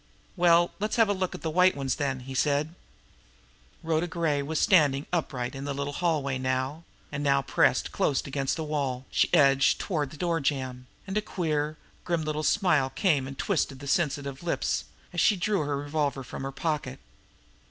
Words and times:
"Well, 0.35 0.71
let's 0.79 0.95
have 0.95 1.09
a 1.09 1.13
look 1.13 1.35
at 1.35 1.43
the 1.43 1.51
white 1.51 1.75
ones, 1.77 1.97
then," 1.97 2.21
he 2.21 2.33
said. 2.33 2.73
Rhoda 3.83 4.07
Gray 4.07 4.41
was 4.41 4.59
standing 4.59 5.05
upright 5.13 5.53
in 5.53 5.63
the 5.63 5.75
little 5.75 5.93
hallway 5.93 6.39
now, 6.39 6.85
and 7.11 7.23
now, 7.23 7.43
pressed 7.43 7.91
close 7.91 8.25
against 8.25 8.55
the 8.55 8.63
wall, 8.63 9.05
she 9.11 9.31
edged 9.31 9.77
toward 9.79 10.09
the 10.09 10.17
door 10.17 10.39
jamb. 10.39 10.87
And 11.05 11.19
a 11.19 11.21
queer, 11.21 11.77
grim 12.03 12.23
little 12.23 12.41
smile 12.41 12.89
came 12.89 13.27
and 13.27 13.37
twisted 13.37 13.77
the 13.77 13.85
sensitive 13.85 14.41
lips, 14.41 14.85
as 15.13 15.21
she 15.21 15.35
drew 15.35 15.59
her 15.65 15.77
revolver 15.77 16.23
from 16.23 16.41
her 16.41 16.51
pocket. 16.51 16.99